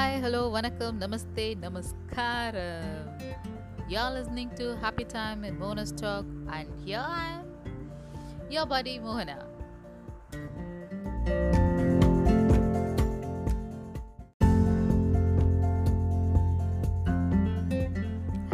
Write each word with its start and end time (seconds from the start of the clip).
Hi 0.00 0.20
hello 0.22 0.40
வணக்கம் 0.50 0.98
நமஸ்தே 1.00 1.44
நமஸ்காரம் 1.54 3.08
you're 3.88 4.12
listening 4.14 4.52
to 4.60 4.66
happy 4.82 5.04
time 5.12 5.40
in 5.42 5.58
Mona's 5.58 5.92
talk 6.02 6.30
and 6.56 6.70
here 6.84 7.08
I 7.16 7.26
am 7.32 7.48
your 8.54 8.62
buddy 8.64 8.94
மோகனா 9.00 9.36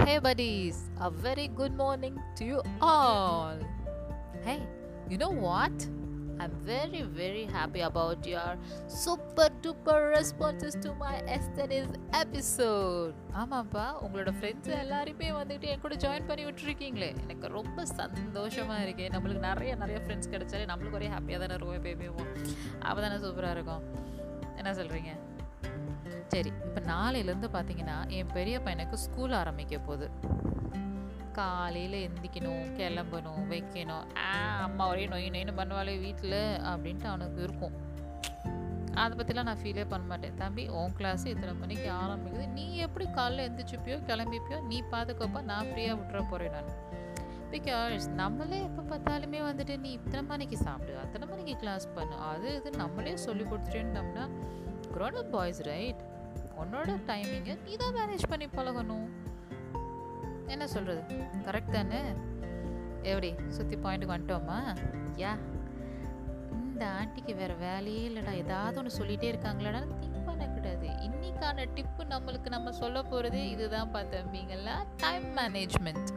Hey 0.01 0.19
buddies, 0.19 0.81
a 1.01 1.11
very 1.27 1.49
good 1.61 1.77
morning 1.77 2.17
to 2.39 2.45
you 2.45 2.61
all. 2.83 3.59
Hey, 4.43 4.59
you 5.11 5.19
know 5.19 5.35
what? 5.47 5.89
I'm 6.39 6.55
very, 6.67 7.03
very 7.19 7.45
happy 7.55 7.81
about 7.81 8.27
your 8.27 8.51
super 9.05 9.49
duper 9.63 10.01
responses 10.17 10.75
to 10.85 10.91
my 11.03 11.15
Aesthetics 11.37 11.95
episode. 12.23 13.15
ஆமாப்பா 13.35 13.85
உங்களோட 14.05 14.33
friends 14.41 14.79
எல்லாருமே 14.79 15.31
வந்துட்டு 15.31 15.67
என் 15.73 15.81
கூட 15.81 15.95
join 15.95 16.27
பண்ணி 16.27 16.45
விட்டுருக்கீங்களே. 16.45 17.11
எனக்கு 17.23 17.49
ரொம்ப 17.49 17.87
சந்தோஷமாக 17.87 18.83
இருக்கு. 18.83 19.07
நம்மளுக்கு 19.19 19.47
நிறைய 19.49 19.75
நிறைய 19.75 20.01
ஃப்ரெண்ட்ஸ் 20.07 20.33
கிடைச்சாலே 20.35 20.67
நம்மளுக்கு 20.73 20.99
ஒரே 21.01 21.09
ஹாப்பியாக 21.09 21.41
தானே 21.45 21.55
இருக்கும் 21.55 21.85
எப்பயுமே. 21.85 22.11
அப்போ 22.81 23.01
தானே 23.01 23.15
சூப்பராக 23.27 23.51
இருக்கும். 23.51 23.83
என்ன 24.57 24.73
சொல்கிறீங்க 24.73 25.13
சரி 26.29 26.53
இப்போ 26.65 26.81
நாளையிலேருந்து 26.93 27.49
பார்த்தீங்கன்னா 27.57 28.09
என் 28.09 28.33
பெரிய 28.33 28.59
பையனுக்கு 28.59 28.93
ஸ்கூல் 28.93 29.33
ஆரம்பிக்க 29.33 29.79
போகுது. 29.79 30.11
காலையில் 31.39 31.97
எந்திக்கணும் 32.07 32.63
கிளம்பணும் 32.79 33.45
வைக்கணும். 33.53 34.07
ஆ 34.27 34.31
அம்மா 34.67 34.85
ஒரே 34.93 35.05
நொய் 35.13 35.33
நொயின்னு 35.35 35.55
பண்ணுவாளே 35.61 35.95
வீட்டில் 36.05 36.41
அப்படின்ட்டு 36.71 37.09
அவனுக்கு 37.13 37.41
இருக்கும். 37.49 37.77
அதை 39.03 39.13
பற்றிலாம் 39.19 39.49
நான் 39.49 39.61
ஃபீலே 39.63 39.85
பண்ண 39.93 40.05
மாட்டேன். 40.11 40.37
தம்பி 40.43 40.63
உன் 40.81 40.95
கிளாஸ் 40.99 41.25
இத்தனை 41.33 41.55
மணிக்கு 41.63 41.89
ஆரம்பிக்குது. 42.03 42.45
நீ 42.59 42.65
எப்படி 42.87 43.07
காலைல 43.19 43.47
எந்திரிச்சுப்பியோ 43.49 43.97
கிளம்பிப்பியோ 44.11 44.59
நீ 44.71 44.79
பார்த்துக்கப்பா 44.95 45.43
நான் 45.51 45.71
ஃப்ரீயாக 45.71 45.97
விட்டுற 46.01 46.21
போகிறேன் 46.31 46.55
நான். 46.57 46.71
பிகாஸ் 47.53 48.07
நம்மளே 48.21 48.59
எப்போ 48.69 48.83
பார்த்தாலுமே 48.93 49.41
வந்துட்டு 49.49 49.75
நீ 49.83 49.91
இத்தனை 49.99 50.23
மணிக்கு 50.31 50.57
சாப்பிடு 50.67 50.95
அத்தனை 51.03 51.27
மணிக்கு 51.33 51.55
கிளாஸ் 51.63 51.87
பண்ணு. 51.97 52.17
அது 52.31 52.49
இது 52.59 52.71
நம்மளே 52.83 53.15
சொல்லி 53.27 53.45
கொடுத்துட்டேன்னோம்னா 53.51 54.25
க்ரோன் 54.95 55.21
அப் 55.23 55.31
பாய்ஸ் 55.37 55.61
ரைட் 55.71 56.03
உன்னோட 56.63 56.91
டைமிங்கை 57.11 57.55
நீ 57.67 57.73
தான் 57.83 57.97
மேனேஜ் 57.99 58.31
பண்ணி 58.33 58.47
பழகணும். 58.59 59.07
என்ன 60.47 60.67
சொல்கிறது 60.67 61.03
கரெக்ட் 61.45 61.71
தானே? 61.71 62.01
எப்படி? 63.03 63.35
சுற்றி 63.49 63.77
பாயிண்ட்டுக்கு 63.77 64.17
வந்துட்டோமா? 64.17 64.59
யா. 65.17 65.33
இந்த 66.53 66.89
ஆண்டிக்கு 66.91 67.35
வேறு 67.35 67.57
வேலையே 67.57 68.09
இல்லைடா. 68.09 68.33
ஏதாவது 68.33 68.79
ஒன்று 68.79 68.99
சொல்லிகிட்டே 68.99 69.29
இருக்காங்களாடா 69.33 69.81
திங்க் 70.03 70.27
பண்ணக்கூடாது. 70.27 70.87
இன்னைக்கான 71.09 71.67
டிப்பு 71.75 72.05
நம்மளுக்கு 72.15 72.49
நம்ம 72.49 72.73
சொல்ல 72.73 73.03
போகிறது 73.03 73.49
இதுதான் 73.49 73.95
பார்த்தம்பிங்களா 73.95 74.77
டைம் 74.97 75.27
மேனேஜ்மெண்ட் 75.37 76.11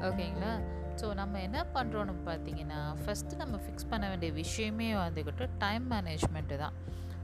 ஓகேங்களா? 0.00 0.52
ஸோ 1.00 1.14
நம்ம 1.14 1.40
என்ன 1.40 1.66
பண்ணுறோன்னு 1.74 2.14
பார்த்தீங்கன்னா 2.26 2.80
ஃபஸ்ட்டு 3.02 3.36
நம்ம 3.36 3.56
ஃபிக்ஸ் 3.56 3.90
பண்ண 3.90 4.08
வேண்டிய 4.08 4.32
விஷயமே 4.32 4.92
வந்துக்கிட்டு 4.94 5.48
டைம் 5.58 5.90
மேனேஜ்மெண்ட்டு 5.90 6.58
தான். 6.58 6.72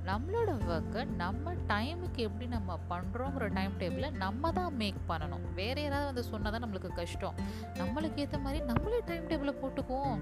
நம்மளோட 0.08 0.50
ஒர்க்கை 0.72 1.02
நம்ம 1.20 1.52
டைமுக்கு 1.70 2.20
எப்படி 2.28 2.46
நம்ம 2.54 2.76
பண்ணுறோங்கிற 2.90 3.46
டைம் 3.56 3.72
டேபிளை 3.80 4.08
நம்ம 4.22 4.50
தான் 4.58 4.76
மேக் 4.80 5.00
பண்ணணும். 5.08 5.44
வேறு 5.58 5.80
யாராவது 5.84 6.08
வந்து 6.10 6.24
சொன்னால் 6.30 6.52
தான் 6.54 6.62
நம்மளுக்கு 6.64 6.90
கஷ்டம். 6.98 7.38
நம்மளுக்கு 7.80 8.20
ஏற்ற 8.24 8.38
மாதிரி 8.44 8.58
நம்மளே 8.70 9.00
டைம் 9.08 9.26
டேபிளை 9.30 9.54
போட்டுக்குவோம். 9.62 10.20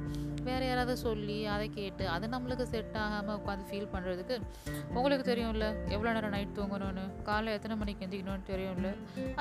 வேறு 0.49 0.65
யாராவது 0.69 0.95
சொல்லி 1.05 1.39
அதை 1.55 1.67
கேட்டு 1.79 2.07
அது 2.15 2.29
நம்மளுக்கு 2.35 2.67
செட் 2.73 2.97
ஆகாமல் 3.03 3.37
உட்காந்து 3.41 3.69
ஃபீல் 3.71 3.91
பண்ணுறதுக்கு 3.95 4.37
உங்களுக்கு 4.97 5.27
தெரியும்ல? 5.33 5.69
எவ்வளோ 5.95 6.12
நேரம் 6.17 6.35
நைட் 6.37 6.57
தூங்கணும்னு? 6.59 7.05
காலை 7.29 7.53
எத்தனை 7.59 7.77
மணிக்கு 7.83 8.05
எந்திரிக்கணும்னு 8.07 8.51
தெரியும்ல? 8.53 8.91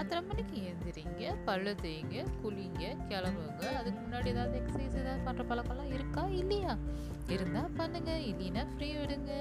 அத்தனை 0.02 0.22
மணிக்கு 0.30 0.58
எந்திரிங்க 0.72 1.34
பழு 1.50 1.74
தேய்ங்க 1.86 2.26
குளிங்க 2.44 2.84
கிளம்புங்க. 3.12 3.66
அதுக்கு 3.80 4.00
முன்னாடி 4.06 4.30
ஏதாவது 4.36 4.62
எக்ஸசைஸ் 4.62 5.00
ஏதாவது 5.03 5.26
பண்ணுற 5.30 5.46
பழக்கம்லாம் 5.52 5.94
இருக்கா? 5.98 6.26
இல்லையா? 6.42 6.76
இருந்தால் 7.35 7.75
பண்ணுங்கள் 7.79 8.25
இல்லைன்னா 8.31 8.63
ஃப்ரீ 8.73 8.89
விடுங்க 9.00 9.31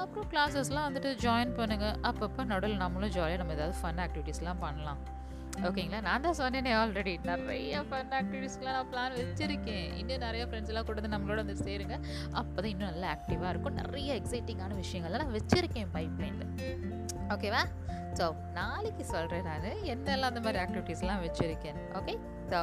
அப்புறம் 0.00 0.28
கிளாஸஸ்லாம் 0.32 0.86
வந்துட்டு 0.88 1.10
ஜாயின் 1.24 1.52
பண்ணுங்கள் 1.58 1.98
அப்பப்போ 2.08 2.42
நடுவில் 2.52 2.82
நம்மளும் 2.84 3.12
ஜாலியாக 3.16 3.40
நம்ம 3.42 3.54
ஏதாவது 3.58 3.76
ஃபன் 3.82 4.00
ஆக்டிவிட்டீஸ்லாம் 4.04 4.64
பண்ணலாம். 4.64 5.02
ஓகேங்களா 5.66 6.00
நான் 6.06 6.24
தான் 6.24 6.36
சொன்னேனே 6.40 6.72
ஆல்ரெடி 6.78 7.12
நிறைய 7.28 7.76
ஃபன் 7.90 8.10
ஆக்டிவிட்டீஸ்க்கெலாம் 8.18 8.76
நான் 8.78 8.90
பிளான் 8.92 9.14
வச்சுருக்கேன். 9.20 9.86
இன்னும் 10.00 10.24
நிறைய 10.26 10.42
ஃப்ரெண்ட்ஸ் 10.48 10.72
எல்லாம் 10.72 10.86
கூட 10.88 10.96
வந்து 11.00 11.12
நம்மளோட 11.14 11.38
வந்து 11.44 11.64
சேருங்க. 11.66 11.96
அப்போ 12.40 12.56
தான் 12.60 12.72
இன்னும் 12.72 12.90
நல்லா 12.92 13.08
ஆக்டிவாக 13.14 13.52
இருக்கும். 13.52 13.78
நிறைய 13.82 14.18
எக்ஸைட்டிங்கான 14.20 14.76
விஷயங்கள்லாம் 14.82 15.24
நான் 15.24 15.36
வச்சுருக்கேன் 15.38 15.90
பைப்லைனில் 15.96 16.52
ஓகேவா 17.36 17.62
ஸோ 18.18 18.26
நாளைக்கு 18.60 19.04
சொல்கிறேன் 19.14 19.48
நான். 19.50 19.66
என்னெல்லாம் 19.94 20.30
அந்த 20.32 20.42
மாதிரி 20.46 20.60
ஆக்டிவிட்டீஸ்லாம் 20.64 21.24
வச்சுருக்கேன். 21.26 21.80
ஓகே 22.00 22.16
ஸோ 22.52 22.60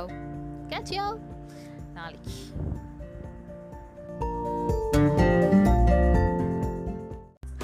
கேட்ச் 0.74 0.94
யூ 0.98 1.08
நாளைக்கு. 2.00 2.36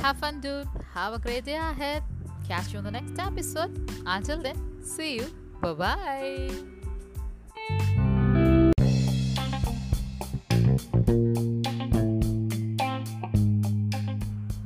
Have 0.10 0.18
fun, 0.18 0.40
dude. 0.40 0.68
Have 0.96 1.14
a 1.14 1.20
great 1.20 1.46
day 1.46 1.54
ahead. 1.54 2.02
Catch 2.48 2.74
you 2.74 2.80
on 2.80 2.84
the 2.84 2.90
next 2.90 3.20
episode. 3.20 3.70
Until 4.08 4.42
then, 4.42 4.58
see 4.82 5.18
you. 5.18 5.28
Bye 5.62 5.74
bye. 5.74 6.50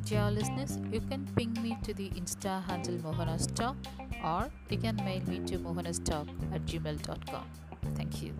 Dear 0.05 0.31
listeners, 0.31 0.79
you 0.93 1.01
can 1.09 1.27
ping 1.35 1.51
me 1.61 1.77
to 1.83 1.93
the 1.93 2.09
Insta 2.11 2.63
handle 2.63 2.95
Mohanas 2.99 3.53
Talk 3.53 3.75
or 4.23 4.49
you 4.69 4.77
can 4.77 4.95
mail 5.03 5.23
me 5.27 5.39
to 5.39 5.59
mohanastalk 5.59 6.29
at 6.53 6.65
gmail.com. 6.65 7.43
Thank 7.97 8.23
you. 8.23 8.33